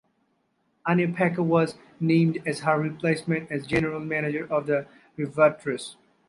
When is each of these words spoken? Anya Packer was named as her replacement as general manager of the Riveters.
Anya 0.83 1.09
Packer 1.13 1.43
was 1.43 1.75
named 1.99 2.39
as 2.43 2.61
her 2.61 2.75
replacement 2.75 3.51
as 3.51 3.67
general 3.67 3.99
manager 3.99 4.47
of 4.51 4.65
the 4.65 4.87
Riveters. 5.15 5.95